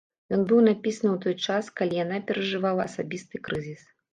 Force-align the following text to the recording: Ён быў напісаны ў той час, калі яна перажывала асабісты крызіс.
Ён 0.37 0.45
быў 0.51 0.61
напісаны 0.67 1.09
ў 1.13 1.19
той 1.27 1.35
час, 1.51 1.69
калі 1.81 2.01
яна 2.05 2.17
перажывала 2.31 2.81
асабісты 2.91 3.45
крызіс. 3.51 3.81